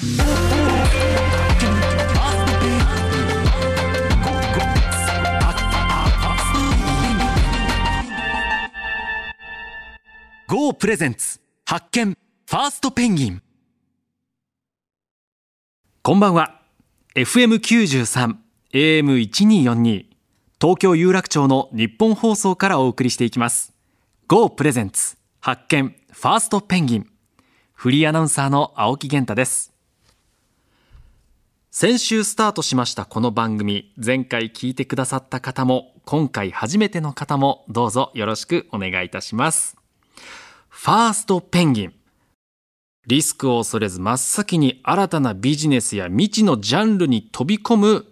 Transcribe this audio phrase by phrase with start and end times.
[0.00, 0.04] GO
[10.74, 13.42] プレゼンツ発見ファーストペンギン。
[16.02, 16.62] こんばんは。
[17.16, 18.36] FM93
[18.72, 20.04] AM1242
[20.60, 23.74] 東京有楽町の日本放送からお送りしていきます。
[24.28, 27.10] GO プレゼンツ発見ファーストペンギン。
[27.72, 29.77] フリーアナウンサーの青木源太です。
[31.70, 39.78] 先週スタートしましたこの番組前回聞いてくださった方も今回初めての方もどうぞよろしくお願いいたします
[40.80, 41.94] ファーストペンギン。
[43.08, 48.06] リスクを恐れず真っ先に新たなビジネスや未知のジャンルに飛び込む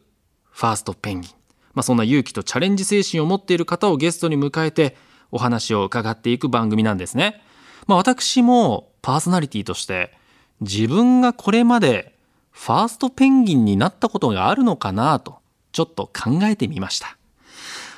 [0.50, 1.30] ファーストペンギン。
[1.74, 4.96] まあ、そんな勇気とチャレンジ精神を持っている方をゲストに迎えて
[5.30, 7.40] お話を伺っていく番組なんですね。
[7.86, 10.12] まあ、私もパーソナリティとして
[10.60, 12.15] 自分がこれまで
[12.56, 15.38] ファーストペンギンになったことがあるのかなと
[15.72, 17.18] ちょっと考えてみました。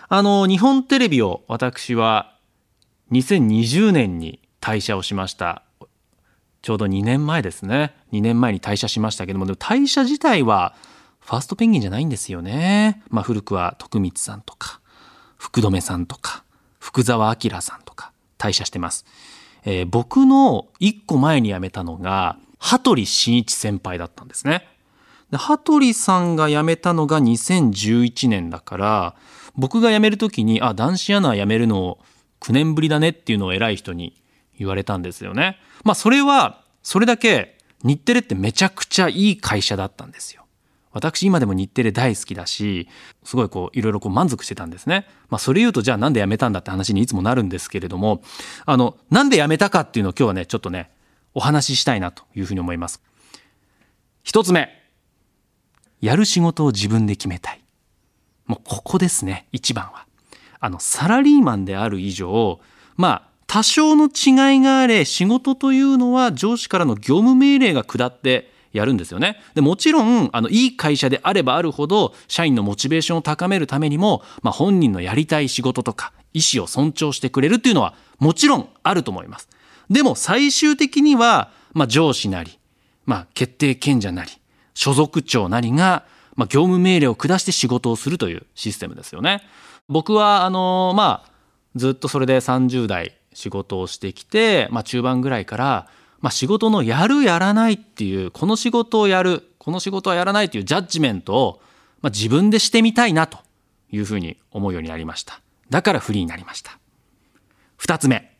[0.08, 2.34] あの、日本テレビを私は
[3.12, 5.62] 2020年に退社をしました。
[6.60, 7.94] ちょうど2年前ですね。
[8.12, 10.74] 2年前に退社しましたけどもでも退社自体は
[11.20, 14.80] ファーストペンギンじゃないんですよね、まあ、古くは徳光さんとか
[15.36, 16.42] 福留さんとか
[16.80, 19.04] 福沢明さんとか退社してます、
[19.64, 24.66] えー、僕の1個前に辞めたのが羽鳥慎一先輩だったんですね
[25.30, 29.14] で羽鳥さんが辞めたのが2011年だから
[29.56, 31.98] 僕が辞める時にあ男子アナ辞めるの
[32.40, 34.22] 9年ぶりだねっていうのを偉い人に
[34.58, 35.58] 言われたんですよね。
[35.84, 40.44] まあそれはそれだけ日テレってめちゃくちゃいい会社だったんですよ。
[40.92, 42.88] 私今でも日テレ大好きだし
[43.22, 45.06] すごいこういろいろこう満足してたんですね。
[45.28, 48.22] まあそれ言うとじゃあなんで辞めたんだって話にいつもなるんですけれども
[48.66, 50.90] あのなんで辞めたかっていうのを今日はねちょっとね
[51.34, 53.02] お話ししたいなというふうに思います。
[54.22, 54.68] 一つ目
[56.00, 57.60] やる仕事を自分で決めたい。
[58.46, 60.06] もうここですね一番は。
[60.60, 62.60] あのサラリーマンである以上
[62.96, 69.40] まあ多少の違いがあれ仕事というのは上司からの業務命令が下ってやるんですよね。
[69.54, 79.48] でもちろんあのいい会社であればあるほど社員のモチベーションを高めるためにも、まあ、本人のやりたい仕事とか意思を尊重してくれるっていうのはもちろんあると思います。
[79.90, 82.58] でも最終的には、まあ、上司なり、
[83.06, 84.30] まあ、決定権者なり
[84.74, 86.04] 所属長なりが、
[86.36, 89.42] まあ、業務命令を下して仕事をするというシステムですよね。
[89.88, 91.30] 僕はあのまあ
[91.74, 95.88] ずっとそれで30代仕事をしてきて、まあ、中盤ぐらいから、
[96.20, 101.60] まあ、仕事のやるやらないっていうこの仕事をやるこの仕事はやらないというジャッジメントを、
[102.00, 103.38] まあ、自分でしてみたいなと
[103.90, 105.40] いうふうに思うようになりました。
[105.70, 106.78] だからフリーになりました。
[107.80, 108.37] 2つ目。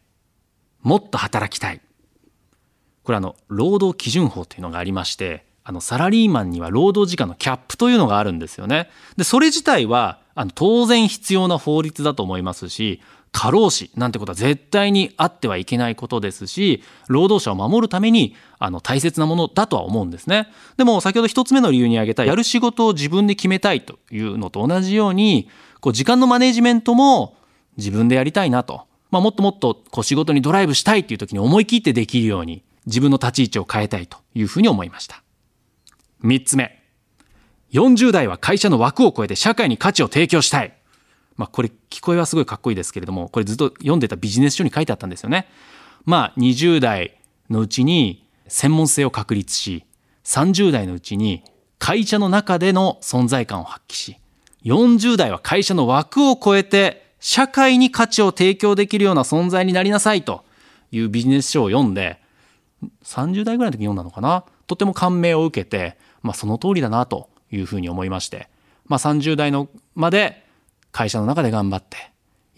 [0.82, 1.80] もっと働きたい。
[3.02, 8.90] これあの労働基準法というのがありましてあのサラリーマンには労働時間のキャップというのがあるんですよね。
[9.16, 13.00] でそれ自体はあの当然必要な法律だと思いますし
[13.32, 20.48] 過労死なんてことは絶対にあってはいけないことですし労働者を守るためにあの大切なものだとは思うんですね。
[20.76, 25.48] でも先ほど一つ目の理由に挙げたやる仕事を自分で決めたいというのと同じように
[25.80, 27.36] こう時間のマネジメントも
[27.76, 35.22] 自分でやりたいなと、まあ、もっともっとこう仕事にドライブしたいっていう時に思い切ってできるように自分の立ち位置を変えたいというふうに思いました。
[36.22, 36.82] 3つ目。
[37.72, 40.74] 40代は会社の枠を超えて社会に価値を提供したい。
[41.36, 45.48] まあ、これ聞こえはすごいかっこいいですけれどもこれずっと読んでたビジネス書に書いてあったんですよね。
[46.04, 49.84] まあ20代のうちに専門性を確立し
[50.24, 51.44] 30代のうちに
[51.78, 54.18] 会社の中での存在感を発揮し
[54.64, 60.44] 40代は会社の枠を超えて社会に価値を提供できるような存在になりなさいと
[60.92, 62.20] いうビジネス書を読んで
[63.04, 64.44] 30代ぐらいの時に読んだのかな？
[64.66, 68.48] とても感銘を受けて、まあ、その通りだなというふうに思いまして、
[68.86, 70.44] まあ、30代のまで
[70.92, 71.96] 会社の中で頑張って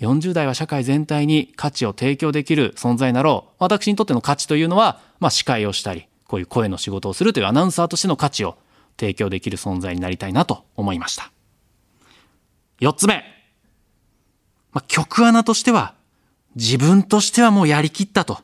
[0.00, 3.54] 40代は社会全体に価値を提供できる存在になろう。
[3.58, 8.56] 私にとっての価値というのは、まあ、司会をしたりこういう声の仕事をするというアナウンサーとしての価値を
[8.98, 11.30] 提供できる存在になりたいなと思いました。
[12.80, 13.24] 4つ目、
[14.72, 15.94] まあ、曲穴としては
[16.56, 18.38] 自分としてはもうやりきったと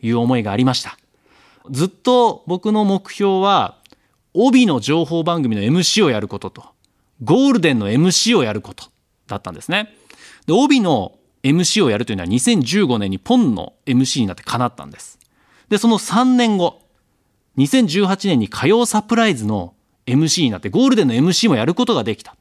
[0.00, 0.96] いう思いがありました
[1.70, 3.76] ずっと僕の目標は
[4.34, 6.64] 帯の情報番組の MC をやることと
[7.22, 8.86] ゴールデンの MC をやること
[9.28, 9.94] だったんですね。
[10.46, 11.12] で帯の
[11.42, 15.18] MC をやるというのは2015年にポンの MC になって叶ったんです。
[15.68, 16.80] でその3年後
[17.58, 19.74] 2018年に火曜サプライズの
[20.06, 22.34] MC になってゴールデンの MC もやることができた。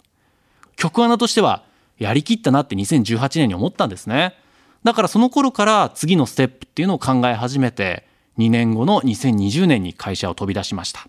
[0.75, 1.63] 曲穴としては
[2.01, 4.33] やりきったなって2018年に思ったんですね。
[4.83, 8.07] だからその頃から次のステップっていうのを考え始めて
[8.39, 11.07] 2年後の2020年に会社を飛び出しました。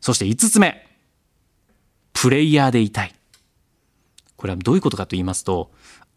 [0.00, 0.86] そして5つ目
[2.14, 3.14] プレイヤーでいたい
[4.36, 5.70] これはどういうことかと言いますと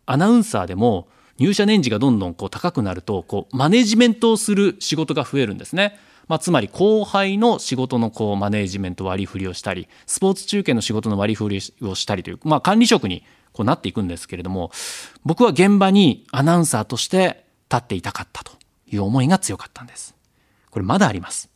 [0.05, 5.99] アナウンサーでも入社年次がどんどんこう高くなるとこうマネジメントをする仕事が増えるんですね。
[6.27, 14.71] まあ、つまり後輩の仕事のこうマネジメント割り振りをしたりスポーツ中継の仕事の割り振りをしたりという、まあ、管理職にこうなっていくんですけれども
[15.23, 18.53] 僕は現場にアナウンサーとして立っていたかったと
[18.87, 20.15] いう思いが強かったんです。
[20.69, 21.49] これまだあります。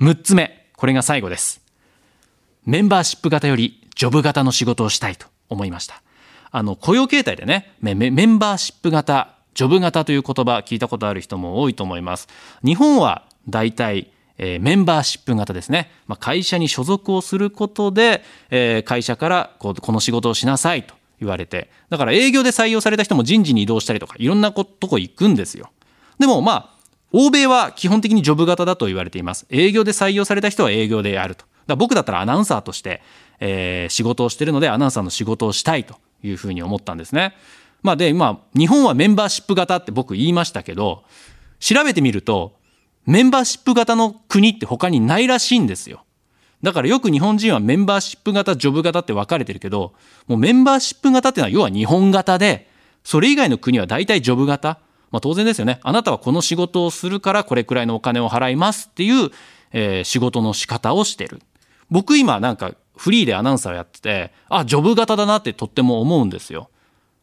[0.00, 1.60] 6つ目これが最後です。
[2.66, 6.02] メンバーシップ型よりジョブ型の仕事をしたいと思いました。
[6.50, 12.28] あの雇用形態でねメンバーシップ型ジョブ型という言葉聞いたことある人も多いと思います。
[12.64, 21.70] 日本は大体えー、メンバーシップ型ですね、まあ、会社に所属をすることで、えー、会社からこうこの仕事をしなさいと言われて。
[21.88, 25.70] だから営業で採用された人も人事に移動したりとかいろんなとこ行くんですよ。
[26.18, 26.74] でもまあ
[27.12, 29.46] 欧米は基本的にジョブ型だと言われています。
[29.50, 31.44] 営業で採用された人は営業でやると。
[31.66, 33.00] だ僕だったらアナウンサーとして、
[33.40, 37.34] えー、仕事をしてるのでアナウンサーの仕事をしたいというふうに思ったんですね。
[37.82, 41.04] まあで今日本はメンバーシップ型って僕言いましたけど
[41.60, 42.56] 調べてみると
[43.06, 46.04] メンバーシップ型の国って他にないらしいんですよ
[46.64, 49.92] だからよく日本人はメンバーシップ型、ジョブ型って分かれてるけど、
[50.26, 52.70] もうメンバーシップ型ってのは要は日本型で、
[53.04, 54.78] それ以外の国は大体ジョブ型。
[55.10, 55.78] まあ当然ですよね。
[55.82, 59.30] あなたはこの仕事をするからこれくらいのお金を払いますっていう、
[59.72, 61.42] えー、仕事の仕方をしてる。
[61.90, 66.70] 僕今なんかフリーでアナウンサーやってて、あ、ジョブ型だなってとっても思うんですよ。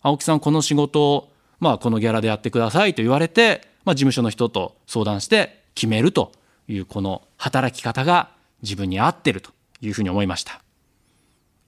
[0.04, 6.32] 青木さんこの仕事を、まあこのギャラでやってくださいと言われて、まあ事務所の人と相談して決めると
[6.68, 8.30] いうこの働き方が
[8.62, 9.52] 自分に合ってると
[9.82, 10.62] いうふうに思いました。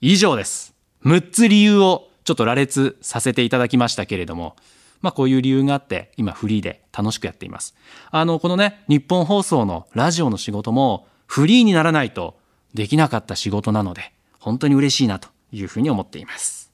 [0.01, 0.73] 以上です。
[1.05, 4.55] 6つ理由をちょっと羅列させていただきましたけれども
[5.01, 7.75] まあこういう理由があって今フリーで楽しくやっています。
[8.09, 12.37] あのこのね日本放送のラジオの仕事もフリーにならないと
[12.73, 16.71] できなかった仕事なので本当に嬉しいなというふうに思っています。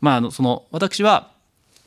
[0.00, 1.32] まああのその私は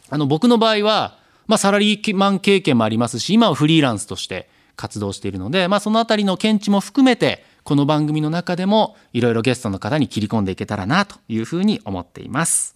[0.09, 1.17] あの僕の場合は
[1.47, 12.75] まあサラリーマン経験もありますし今はフリーランスとして活動しているので、まあ、そのあたりの見地も含めてこの番組の中でもいろいろゲストの方に切り込んでいけたらなというふうに思っています。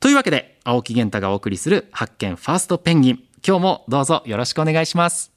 [0.00, 5.32] というわけで青木源太がお送りする発見ファーストペンギン今日もどうぞよろしくお願いします。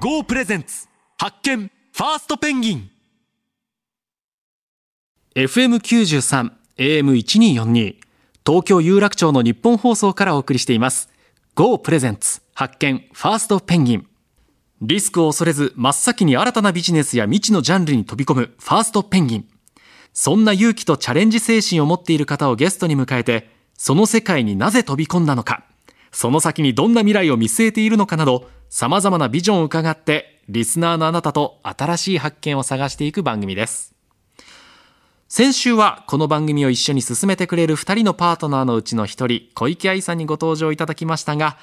[0.00, 0.88] GO プレゼンツ
[1.18, 2.90] 発見ファーストペンギン
[5.34, 7.96] FM93、AM1242、
[8.46, 11.08] 東京有楽町の日本放送からお送りしています。
[11.54, 14.06] GO プレゼンツ発見ファーストペンギン。
[14.82, 19.48] リスクを恐れず真っ先に新たなビジネスや未知のジャンルに飛び込むファーストペンギン。
[20.12, 25.64] そんな勇気とチャレンジ精神を持っている方をゲストに迎えて、その世界になぜ飛び込んだのか、
[26.12, 33.94] その先にどんな未来を見据えているのかなど、様々なビジョンを伺って、リスナーのあなたと新しい発見を探していく番組です。
[35.28, 41.56] 先週はこの番組を一緒に進めてくれる2人のパートナーのうちの1人小池愛さんにご登場いただきましたが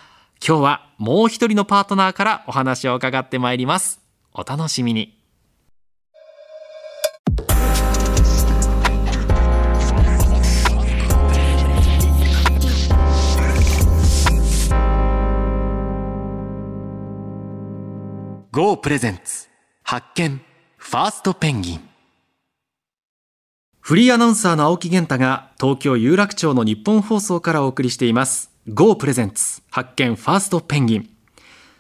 [0.46, 4.02] 今日はもう1人のパートナーからお話を伺ってまいります
[4.34, 5.18] お楽しみに
[18.56, 19.48] 「GO プレゼンツ。
[19.82, 20.40] 発見。
[20.78, 21.80] ファーストペンギン」
[23.82, 28.52] フリーアナウンサーの青木源太が東京有楽町の日本放送からお送りしています。
[28.68, 29.64] GO プレゼンツ。
[29.72, 30.16] 発見。
[30.16, 31.10] ファーストペンギン。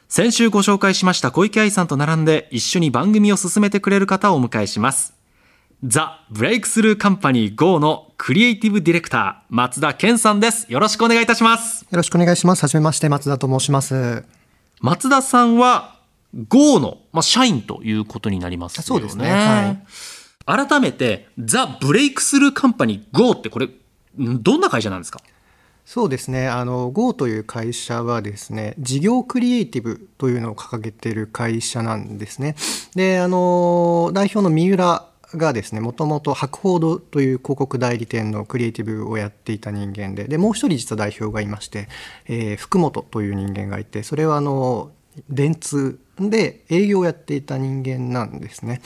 [0.07, 5.13] 先週ご紹介しました小池愛さんと並んで一緒に番組を進めてくれる方をお迎えします。
[5.83, 10.65] ザ・ブレイクスルーカンパニー GO のクリエイティブディレクター松田健さんです。
[10.73, 11.83] よろしくお願いいたします。
[11.83, 12.63] よろしくお願いします。
[12.63, 14.25] はじめまして松田と申します。
[14.81, 16.01] 松田さんは
[16.33, 18.85] GO の、まあ、社員ということになりますよね。
[18.85, 19.29] そうですね。
[19.31, 19.77] は
[20.57, 20.67] い。
[20.67, 23.69] 改めて、ザ・ブレイクスルーカンパニー GO ってこれ、
[24.17, 25.21] どんな会社なんですか？
[25.85, 26.47] そうですね。
[26.47, 32.55] あの GO という会社はですね事業クリエイティブというのを掲げている会社なんですね。
[32.95, 41.89] であの代表の三浦がですねもともと博報堂という広告代理店のクリエイティブをやっていた人間ででもう一人実は代表がいまして、
[42.27, 44.91] えー、福本という人間がいてそれはあの
[45.29, 45.99] 電通。
[46.19, 48.81] で営業をやっていた人間なんですね。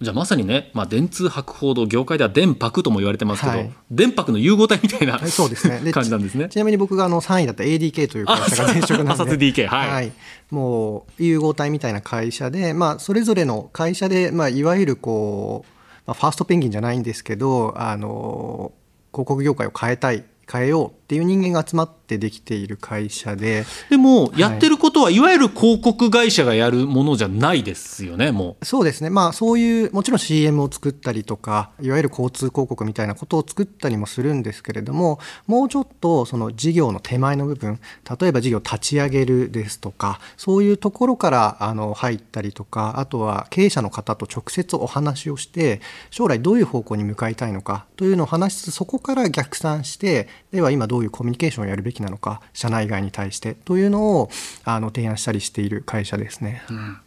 [0.00, 5.80] じゃあまさにね、まあ、電通博報堂業界では電博とも言われてますけど、はい、電博の融合体みたいなそうですね。
[5.92, 6.48] 感じなんですね。
[6.48, 9.36] ちなみに僕があの3位だった ADK という会社が前職なんで。
[9.36, 10.12] DK、はい、はい、
[10.50, 18.72] もう融合体みたいな会社で、まあ、それぞれの会社で、まあ、いわゆるこう、まあ、ファーストペンギンじゃないんですけどあの
[19.12, 28.64] 広告業界を変えたい変えようっっていう人間が集まってできている会社ででもやってることはいわゆる広告会社がやるものじゃないですよねもう。
[28.64, 29.10] そうですね。
[29.10, 37.80] まあそういうもちろん CM を作ったりとかいわゆる交通広告みたいなことを作ったりもするんですけれどももうちょっとその事業の手前の部分
[38.20, 54.30] 例えば事業を立ち上げるですとかそういうところからあの入ったりとかあとは経営者の方と直接お話をして将来どういう方向に向かいたいのかというのを話しつつそこから逆算してでは今どういうコミュニケーションをやるべきなのか社内外に対してというのを
[54.64, 56.62] あの提案したりしている会社ですね。
[56.70, 56.98] うん、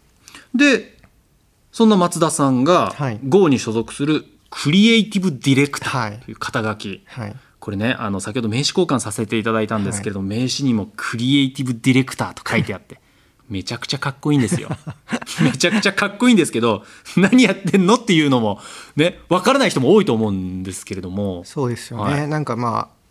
[0.55, 0.97] で
[1.71, 2.93] そんな松田さんが
[3.27, 7.29] GO に所属するクリエイティブディレクターという肩書き、はい。
[7.29, 12.99] はいこれねあの先ほど名刺交換させていただいたんですけれども、はい、名刺にもクリエイティブディレクターと書いてあって
[13.49, 14.67] めちゃくちゃかっこいいんですよ。
[15.41, 16.83] めちゃくちゃかっこいいんですけど
[17.15, 18.59] 何やってんのっていうのも
[18.97, 21.43] ね分からない人も多いと思うんですけれども。
[21.45, 23.02] そうですよね、はい、なんかまあ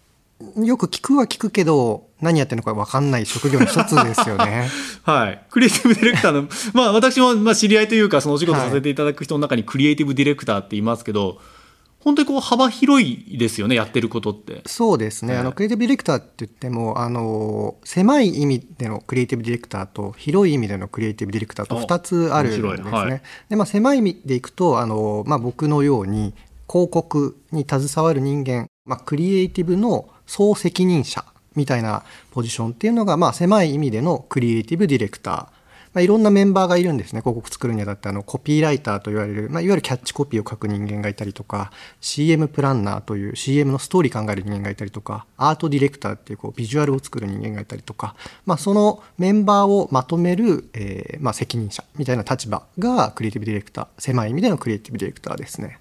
[0.64, 4.68] よく聞くは聞くけど何やってるのか分かんない職業の一つですよね。
[5.02, 5.44] はい。
[5.50, 11.38] クリエイティブディレクターの、まあ私もまあ知り合いというかそのお仕事させていただく人の中にクリエイティブディレクターって言いますけど、
[12.02, 22.90] 本当にこう幅広いですよねやってることってそうですね、あのクリエイティブディレクターって言ってもあの狭い意味でのクリエイティブディレクターと広い意味でのクリエイティブディレクターと2つあるんですね。
[22.90, 26.34] はい、でまあ、狭い意味でいくとあの、まあ、僕のように
[26.68, 35.34] 広告に携わる人間、まあ、クリエイティブの総責任者みたいなポジションっていうのが、まあ、狭い意味でのクリエイティブディレクター。
[35.92, 41.70] まあ、いろんなメンバーがいるんですね広告作るにあたってあのコピーライターと言われる、まあ、いわゆるキャッチコピーを書く人間がいたりとか
[42.00, 48.14] CM プランナーという CM のストーリー考える人間がいたりとかアートディレクターっていうこうビジュアルを作る人間がいたりとか、
[48.46, 55.78] まあ、そのメンバーをまとめる、えーまあ、責任者みたいな立場がクリエイティブディレクター狭い意味でのクリエイティブディレクターですね。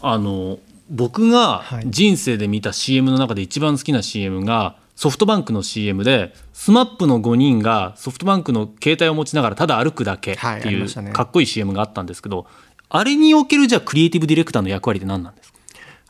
[0.00, 0.58] あの
[0.92, 12.46] 僕が人生で見た CM の中で一番好きな CM がソフトバンクの CM で SMAP の5人がソフトバンクの携帯を持ちながらただ歩くだけっていうかっこいい CM があったんですけど、
[12.90, 15.58] あれにおけるじゃあクリエイティブディレクターの役割って何なんですか？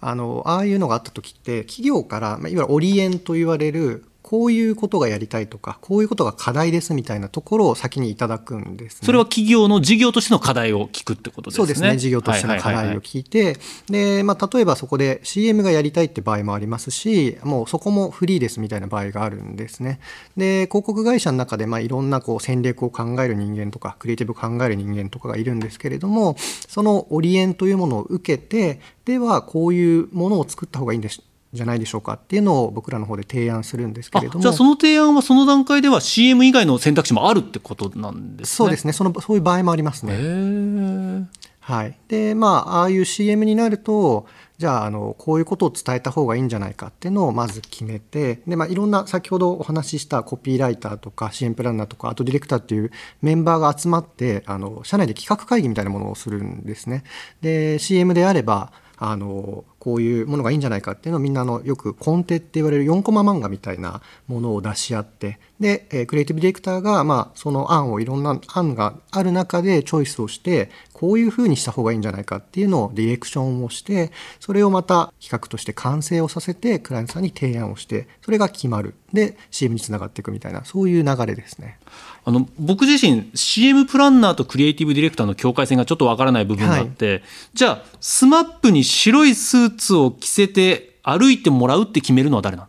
[0.01, 11.57] あのああいうのがあった時って企業から、まあ、いわゆるオリエンと言われるこういうことがやりたいとかこういうことが課題ですみたいなところを先にいただくんです、ね、それは企業の事業としての課題を聞くってことですね。
[11.59, 11.99] そうですね。
[11.99, 13.59] 事業としての課題を聞いて、
[13.91, 20.01] で、まあ、例えばそこで CM がやりたいって場合もありますしもうそこもフリーですみたいな場合があるんですね。
[20.39, 31.21] で広告会社の中でまあいろんなこう戦略を考える人間とかクリエイティブを考える人間とかがいるんですけれどもそのオリエンというものを受けてではこういうものを作った方がいいんです
[31.53, 34.41] じゃないでしょうかっていうのを僕らの方で提案するんですけれども。
[34.41, 38.57] じゃあその提案はその段階では CM 以外の選択肢もあるってことなんですね。
[38.57, 38.93] そうですね。
[38.93, 41.29] そのそういう場合もありますね。
[41.61, 41.99] はい。
[42.09, 44.27] でまあああいう CM になると
[44.59, 52.91] じゃああのこういうことを伝えた方がいいんじゃないかっていうのをまず決めてで、まあ、いろんな先ほどお話ししたコピーライターとか CM プランナーとかアートディレクターっていう
[53.23, 57.05] メンバーが集まってあの社内で企画会議みたいなものをするんですね。
[57.41, 81.79] で CM であればあのこういうものがいいんじゃないかっていうのをみんなのよくコンテって言われる4コマ漫画みたいなものを出し合ってで、えクリエイティブディレクターが、まあ、その案をいろんな案がある中でチョイスをしてこういうふうにした方がいいんじゃないかっていうのをディレクションをしてそれをまた企画として完成をさせてクライアントさんに提案をしてそれが決まるで CM につながっていくみたいなそういう流れですね。
[82.25, 87.23] あの僕自身 CM プランナーとクリエイティブディレクターの境界線がちょっとわからない部分があって、はい、
[87.55, 92.69] じゃあ SMAP に白いスーツを着せて歩いてもらうって決めるのは誰なん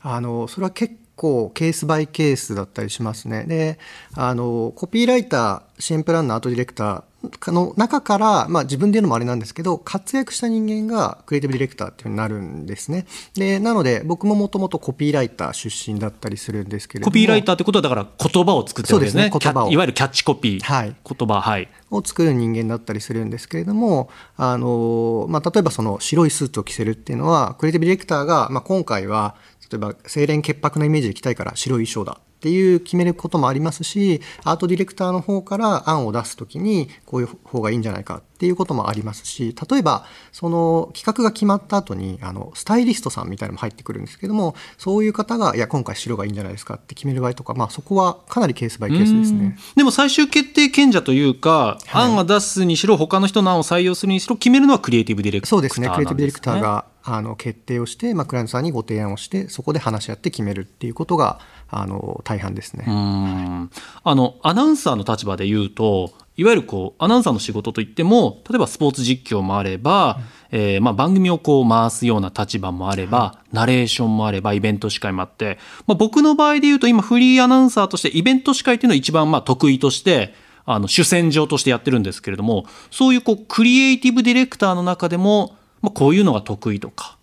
[0.00, 3.44] あのそれは結構ケースバイケースだったりしますね。
[3.44, 3.78] で
[4.14, 7.02] あのコピーライター支援プランナーアートディレクター
[7.52, 13.06] の中から、まあ、自分で言うのもあれなんですけど活躍した人間がクリエイティブディレクターっていうふうになるんですね。
[13.34, 17.10] でなので僕ももともとコピーライター出身だったりするんですけれども。
[17.10, 19.30] コピーライターってことはだから言葉を作ってるわけですね。
[19.30, 19.70] 言葉を。
[19.70, 21.68] いわゆるキャッチコピー、はい、言葉はい。
[21.90, 29.34] を作る人間だったりするんですけれどもあの、まあ、例えばその白いスーツを着せるっていうのはクリエイティブディレクターが、まあ、今回は
[29.70, 49.58] 例えば清廉潔白なイメージで着たいから白い衣装だっていう決めることもありますしアートディレクターの方から案を出す時にこういう方がいいんじゃないかっていうこともありますし例えばその企画が決まった後にあのスタイリストさんみたいなのも入ってくるんですけどもそういう方がいや今回白がいいんじゃないですかって決める場合とか、まあ、そこはかなりケースバイケースですね。
[49.74, 55.88] でも最終決定権者というか、はい、案を出すにしろ他の人の案を採用するにしろ決めるのはクリエイティブディレクター、そうですね。
[55.88, 62.84] クリエイティブディレクターがあの決定をして、まあ、クライアントさんにご提案をしてそこで話し合って決めるっていうことがあの大半ですね。
[62.86, 80.32] あのアナウンサーの立場で言うといわゆるこうアナウンサーの仕事といっても例えばスポーツ実況もあれば、えーまあ、番組をこう回すような立場もあれば、ナレーションもあればイベント司会もあって、まあ、僕の場合で言うと今フリーアナウンサーとしてイベント司会っていうのを一番まあ得意として
[80.64, 87.18] あの主戦場としてやってるんですけれどもそういうこうクリエイティブディレクターの中でも、まあ、こういうのが得意とか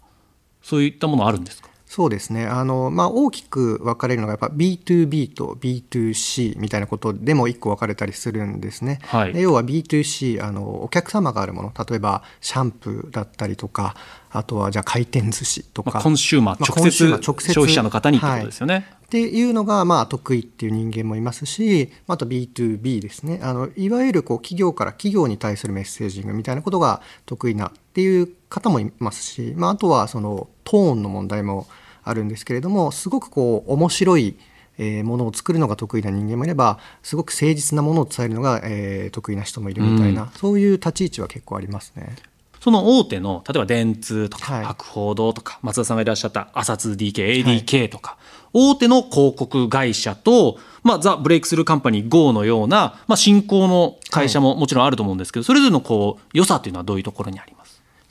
[0.62, 1.70] そういったものあるんですか？
[1.86, 2.46] そうですね。
[2.46, 9.00] あの、まあ、大きく分かれるのがやっぱ B2B と B2C みたいなことでも一個分かれたりするんですね。
[9.04, 9.34] はい。
[9.34, 13.96] で要は B2C あのお客様があるもの例えばシャンプーだったりとか
[14.32, 17.54] あとはじゃあ回転寿司とか、まあ、コンシューマーまあ直接コンシューマー直接。
[17.54, 18.88] 消費者の方にってことですよね。
[19.06, 23.40] っていうのがまあ得意っていう人間もいますしあと B2B ですね。
[23.44, 31.68] あのいわゆるこう企業から企業に対するメッセージングみたいなことが得意なっていう方もいますし、まあ、あとはそのトーンの問題も
[32.04, 34.36] あるんですけれどもすごくこう面白い
[34.78, 42.16] えーものを作るのが得意な人間もいればすごく誠実なものを伝えるのが、えー得意な人もいるみたいな、そういう立ち位置は結構ありますね。
[42.60, 44.66] その大手の例えば電通とかはい。
[44.66, 48.18] 博報堂とか松田さんがいらっしゃった朝 2DK、ADK とか、
[48.54, 57.55] 大手の広告会社と、まあ、ザ・ブレイクスルーカンパニー GO のような、まあ、新興の会社ももちろんあると思うんですけど、それぞれのこう良さというのはどういうところにあります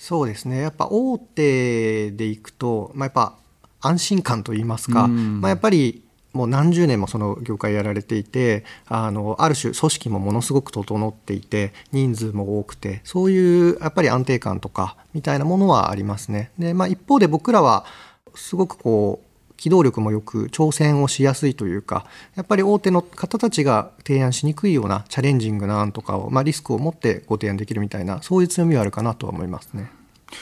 [0.04, 3.38] そうですねやっぱ大手でいくと、まあ、やっぱ
[3.80, 6.02] 安心感といいますか、うんまあ、やっぱり
[6.34, 16.50] もう何十年もその業界やられていてあのある種組織もものすごく整っていて人数も多くてそういうやっぱり安定感とかみたいなものはありますね。
[16.58, 17.86] でまあ、一方で僕らは
[18.34, 19.23] すごくこう
[19.56, 29.90] 機動力もよく挑戦をしやすいというかやっぱり大手の方たちが提案しにくいようなチャレンジングな案とかを、まあ、リスクを持ってご提案できるみたいなそういう強みはあるかなとは思いますね。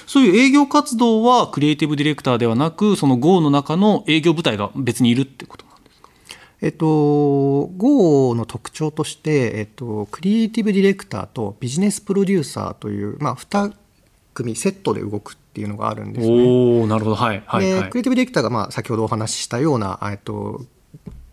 [0.06, 6.08] そういう営業活動はクリエイティブディレクターではなくその GO の中の営業部隊が別にいるってことなんですか？
[6.62, 13.72] えっと、GO の特徴として、えっと、クリエイティブディレクターとビジネスプロデューサーという、まあ、2
[14.34, 16.34] 組セットで動くっていうのがあるんですね。
[16.34, 20.62] おおなるほどはいはいではいクリエイティブディレクターがまあ先ほどお話ししたような、えっと、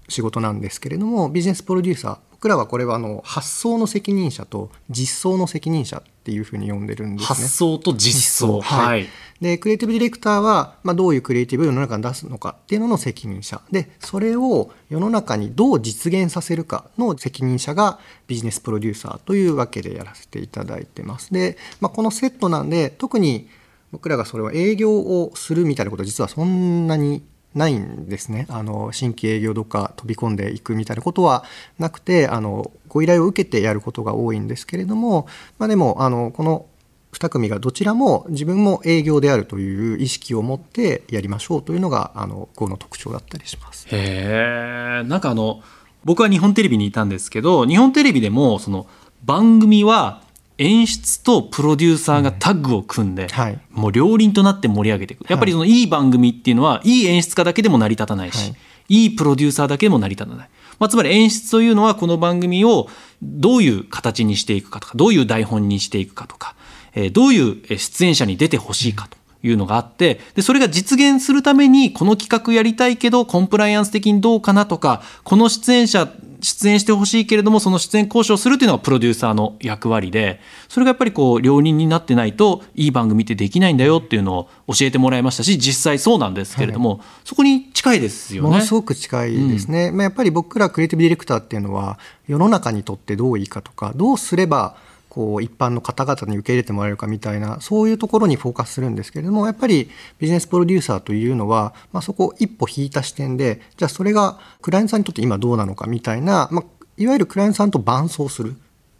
[0.08, 7.26] 仕事なんですけれどもビジネスプロデューサー僕らはこれはあの発想の責任者と実装の責任者っていうふうに呼んでるんですね。
[7.28, 8.62] 発想と実装。
[8.62, 9.08] はい。
[9.42, 13.60] でクリエイティブディレクターは、まあ、どういうクリエイティブを世の中に出すのかっていうのの責任者。
[13.74, 21.34] でそれを世の中にどう実現させるかの責任者がビジネスプロデューサーというわけでやらせていただいてます。
[21.34, 23.50] で、まあ、このセットなんで特に
[23.92, 27.22] 僕らがそれを営業をするみたいなことは実はそんなに
[27.56, 31.44] ないんですねあの新規営業どっか飛び込んでいくみたいなことは
[31.80, 36.68] なくてあのご依頼を受けてやることが多いんですけれども、まあ、でもあのこの
[37.14, 43.88] 2組がどちらも自分も営業であるという意識を持ってやりましょうというのがあの g の特徴だったりします。
[43.90, 45.64] へえんかあの
[46.06, 48.86] 僕は日本テレビにいたんですけど日本テレビでもその
[49.26, 50.22] 番組は
[50.60, 53.60] 演出とプロデューサーがタッグを組んで、はい。
[53.72, 55.22] もう両輪となって盛り上げていく。
[55.30, 58.54] やっぱりそのいい番組っていうのはいい演出家だけでも成り立たないし、
[58.90, 62.88] い、いプロデューサーだけでも成り立たない、まあ、つまり演出というのはこの番組を
[63.22, 66.56] どういう形にしていくかとかどういう台本にしていくかとか、
[66.94, 76.12] えーどういうえー出演者に出てほしいかというのがあってでそれが実現するためにこの企画やりたいけどコンプライアンス的にどうかなとかこの出演者
[76.42, 88.50] 出演してほしいけれどもその出演交渉をするというのがプロデューサーの役割でそれがやっぱりこう両人になってないといい番組ってできないんだよっていうのを教えてもらいましたし実際そうなんですけれども、そこに近いですよね。
[88.50, 88.74] ものす。
[88.74, 94.76] ごく近いですね、まあ、やっぱり僕らクリエイティブディレクターっていうのは世の中にとってどういいかとかどうすれば
[95.10, 108.56] こう一般の方々に受け入れてもらえるかみたいなそういうところにフォーカスするんですけれどもやっぱりビジネスプロデューサーというのは、まあ、そこを一歩引いた視点でじゃあそれがクライアントさんにとって今どうなのかみたいな、まあ、いわゆるクライアントさんと伴走する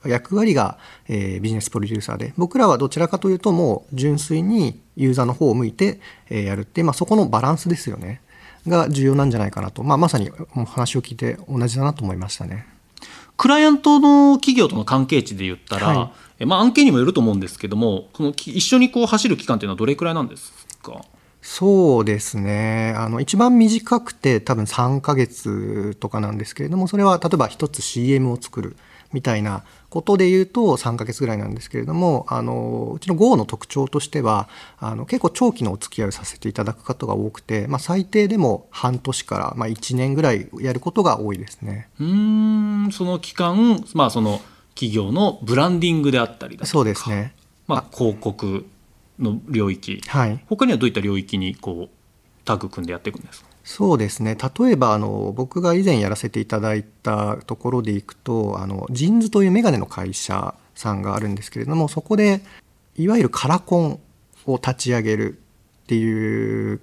[0.06, 0.78] 役割が、
[1.10, 8.22] えービジネスプロデューサーで僕らはどちらかというともう純粋にユーザーの方を向いて、えやるって、まあ、そこのバランスですよね
[8.68, 10.32] が重要なんじゃないかなと、まあ、まさに
[10.68, 12.79] 話を聞いて同じだなと思いましたね。
[13.40, 20.52] クライアントの企業との関係値で言ったら、はえまあ、案件にもよると思うんですけどもこのき一緒にこう走る期間というのはどれくらいなんです
[20.84, 21.02] か？
[21.42, 22.94] そうですね。
[22.98, 28.76] あの一番短くて多分3ヶ月とかなんですけれどもそれは例えば一つ CM を作る
[29.12, 41.90] みたいなことで言うと3ヶ月ぐらいなんですけれどもあのうちの GO の特徴としてはあの結構長期のお付き合いをさせていただく方が多くて、まあ、最低でも半年から、まあ、1年ぐらいやることが多いですね。
[42.00, 44.40] うーんその期間、まあ、その
[44.76, 47.34] 企業のブランディングであったりだとかそうですね。
[47.68, 48.66] まあ、広告
[49.18, 50.02] の領域。
[50.08, 50.44] はい。
[50.48, 53.49] 他にはどういった領域にこうタッグ組んでやっていくんですか？
[53.70, 54.36] そうですね。
[54.36, 62.42] 例えばあの僕が以前やらせていただいたところでいくとあのジンズというメガネの会社さんがあるんですけれどもそこで
[62.96, 64.00] いわゆるカラコン
[64.48, 65.38] を立ち上げる
[65.84, 66.80] っていう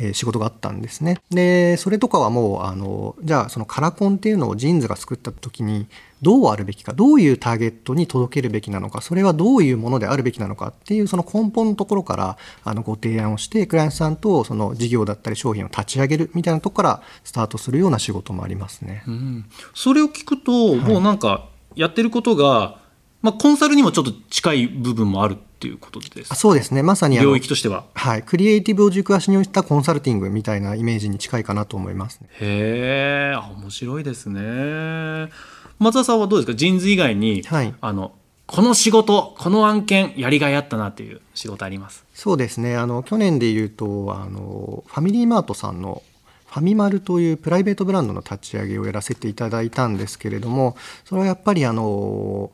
[0.00, 1.20] え仕事があったんですね。
[1.30, 5.86] でそれとかはもうあのじゃあそのカラコンっていうのをジーンズが作った時に
[6.22, 19.04] どうあるべきかどういうターゲットに届けるべきなのかそれはどういうものであるべきなのかっていうその根本のところからあのご提案をしてクライアントさんとその事業だったり商品を立ち上げるみたいなとこからスタートするような仕事もありますね。
[19.06, 22.78] うん、それを聞くと、はい、もうなんかやってることが
[23.20, 26.34] まあ、コンサルにもちょっと近い部分もあるっていうことです。
[26.36, 26.84] そうですね。
[26.84, 35.32] まさに領域としては、はい、クリエイティブを軸足に置いたコンサルティングみたいなイメージに近いかなと思います、ね、へえ面白いですね。
[35.80, 36.56] 松田さんはどうですか？
[36.56, 38.12] ジーンズ以外に、はい、あの
[38.46, 42.04] この仕事この案件やりがいあったなっていう仕事あります？
[42.14, 42.76] そうですね。
[42.76, 46.02] あの去年でいうとあのファミリーマートさんの
[46.46, 52.50] ファミマルというプライベートブランドの立ち上げをやらせていただいたんですけれどもそれはやっぱりあの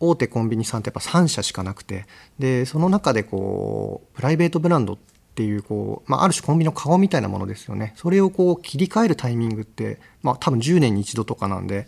[0.00, 2.06] 大手コンビニさんってやっぱ3社しかなくて
[2.38, 4.98] でその中でこうプライベートブランドっ
[5.38, 7.92] ていうこう、まあ、ある種コンビニの顔みたいなものですよね。
[7.94, 11.86] それをこう切り替えるタイミングって、まあ、多分10年に一度とかなんで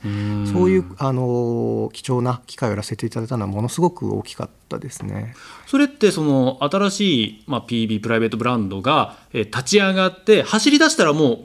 [0.52, 5.34] そういうあの貴重な機会をやらせていただいたのはものすごく大きかったですね。
[5.66, 11.38] それってその新しい、まあ、PB プライベートブランドが、え立ち上がって走り出したらもう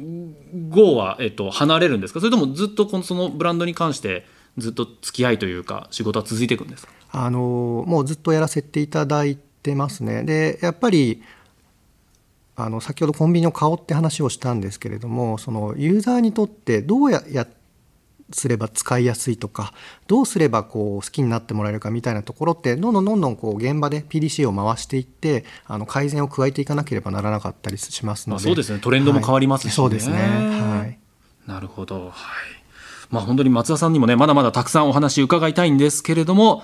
[0.69, 2.19] GO は、えっと、離れるんですか？
[2.19, 6.93] それともずっとこのそのブランドに関してずっと付き合いというか仕事は続いていくんですか？
[7.11, 10.23] あのもうずっとやらせていただいてますね。
[10.23, 11.23] でやっぱり
[12.55, 17.47] あの先ほどコンビニの顔って話をしたんですけれどもそのユーザーにとってどうやや
[18.31, 19.73] すれば使いやすいとか
[20.07, 28.79] どうすればこう好きになってもらえるかみたいなところってどんどんどんどんこう現場で PDC を回していってあの改善を加えていかなければならなかったりしますので、そうですね。
[28.79, 29.69] トレンドも変わりますし、ね。
[29.69, 30.15] はい、そうですね。
[30.15, 30.97] はい。
[31.45, 32.05] なるほど。
[32.05, 32.13] はい
[33.09, 36.63] まあ、本当に松田さんにもねまだまだたくさんお話伺いたいんですけれども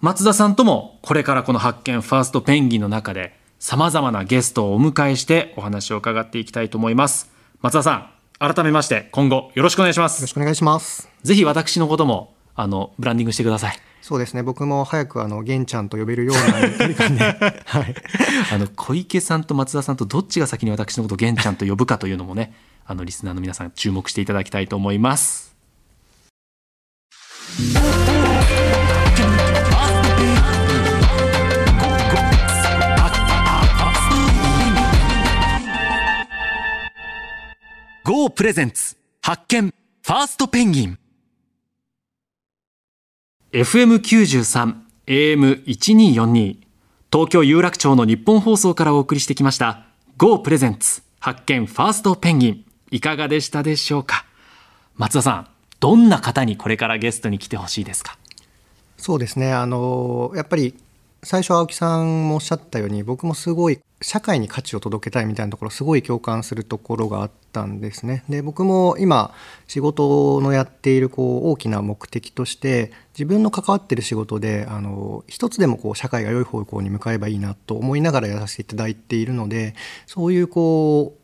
[0.00, 7.30] 松田さんともこれからこの発見ファーストペンギンの中でさまざまなゲストをお迎えしてお話を伺っていきたいと思います。
[7.60, 10.20] 松田さん改めまして今後よろしくお願いします。
[10.20, 11.08] よろしくお願いします。
[11.22, 13.78] ぜひ私のこともあのブランディングしてください。
[14.00, 14.44] そうですね。
[14.44, 17.24] 僕も早くあの玄ちゃんと呼べるような距離感で、
[17.66, 17.94] はい、
[18.52, 22.54] あの小池さんと松田さんとどっちが先に私のことを玄ちゃんと呼ぶかというのもね
[22.86, 25.47] あのリスナーの皆さん注目していただきたいと思います
[27.58, 40.96] ゴープレゼンツ発見ファーストペンギン。
[43.50, 44.76] FM93
[45.08, 46.58] AM1242
[47.12, 49.84] 東京有楽町の日本放送からお送りしてきました
[50.16, 52.64] ゴープレゼンツ発見ファーストペンギン。
[52.92, 54.26] いかがでしたでしょうか？
[54.94, 55.48] 松田さん
[55.80, 58.18] どんな方にこれからゲストに来てほしいですか？
[58.96, 60.74] そうですねあのやっぱり
[61.22, 68.22] 最初青木さんもおっしゃったように僕もすごい社会に価値を届けたいみたいなところすごい共感するところがあったんですね。
[68.28, 69.32] で僕も今
[69.66, 79.74] 仕事のやっているこう大きな目的として自分の関わってる仕事であの一つでもこう社会が良い方向に向かえばいいなと思いながらやらせていただいているので
[80.06, 81.18] そういうこう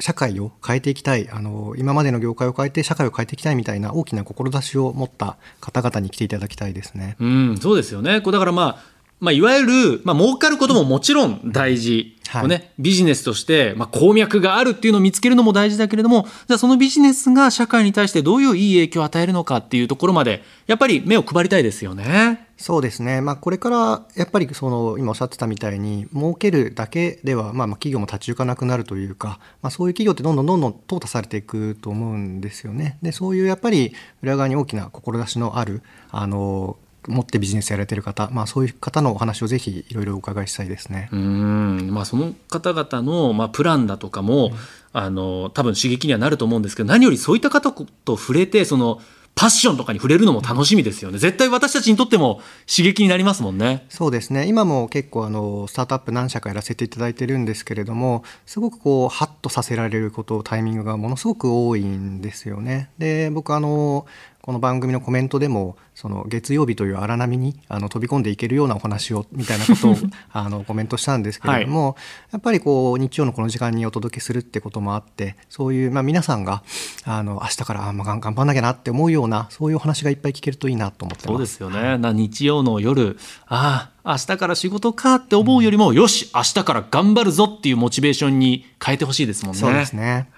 [0.00, 7.16] 社会を変えていきたいあの今までの業界を変えて社会を変えていきたいみたいな大きな志を持った方々に来ていただきたいですね。
[7.18, 8.20] うん、そうですよね。
[8.20, 12.16] こうだからまあまあ、いわゆる、まあ、儲かることももちろん大事。
[12.28, 22.47] はい、ね、ビジネスとして、まあ、鉱脈があるっていうのを見つけるのも大事だけれども、じゃあそのビジネスが社会に対してどういういい影響を与えるのかっていうところまで、やっぱり目を配りたいですよね。
[22.58, 23.20] そうですね。
[23.20, 32.98] まあ、これからやっぱりその今おっしゃってたみたいに儲けるだけではまあまあ企業も立ち行かなくなるというか、まあ、そういう企業ってどんどんどんどん淘汰されていくと思うんですよね。
[33.00, 41.08] でそういうやっぱり裏側に大きな志のあるあの持ってビジネスやられてる方、まあ、そういう方のお話をぜひいろいろお伺いしたいですね。
[41.12, 44.52] うん、まあ、その方々の、まあ、プランだとかも、うん、
[44.92, 49.00] あの多分刺激にはなると思うんですけど何よりそういった方と触れてその
[49.34, 51.18] パッションとかに触れるのも楽しみですよね。
[51.18, 53.86] 絶対私たちにとっても刺激になりますもんね。
[53.88, 54.48] そうですね。
[54.48, 62.90] 今も結構あのスタートアップ何社かやらせていただいてるんですけれども、すごくこうハッとさせられることタイミングがものすごく多いんですよね。
[62.98, 64.06] で、僕あの
[64.48, 69.96] この番組のコメントでもその月曜日という荒波にあの飛び込んでいけるようなお話をみたいなことを
[70.32, 71.94] あのコメントしたんですけれども、はい、
[72.32, 76.62] やっぱりこう日曜のこの時間にお届けするってこともあってそういう、まあ、皆さんが
[77.04, 81.56] あの明日からあ、まあ、頑張んなきゃなって思うようなそういうお話がいっぱい聞けるといいなと思ってます。
[81.56, 89.60] そうですよね、はい、日曜の夜ああ明日から仕事かって思うよりも、うん、よし明日から頑張るぞっていうモチベーションに変えてほしいですもんね。
[89.60, 90.30] そうですね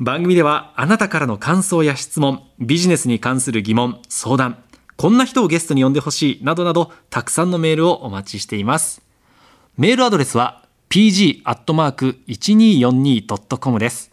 [0.00, 4.64] 番組ではあなたからの感想や質問、ビジネスに関する疑問、相談、
[4.96, 9.02] こんな人をゲストに呼んでほしいなどなどたくさんのメールをお待ちしています。
[9.76, 14.10] メールアドレスは pg.1242.com です。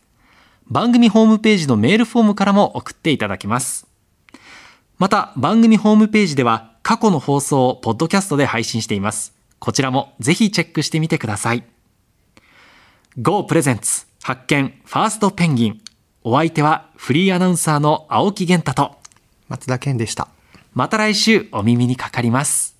[0.67, 3.87] 番組ホームページのメールフォームからも送っていただけます。
[4.97, 9.33] また番組ホームページでは過去の放送をポッドキャストで配信しています。
[9.59, 11.63] こちらもぜひチェックしてみてください。
[13.17, 15.81] Go プレゼンツ発見ファーストペンギン。
[16.21, 18.97] お相手はフリーアナウンサーの青木源太と
[19.47, 20.27] 松田健でした。
[20.73, 22.76] また来週お耳にかかります。